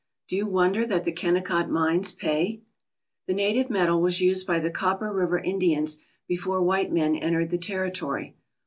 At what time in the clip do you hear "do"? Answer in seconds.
0.27-0.35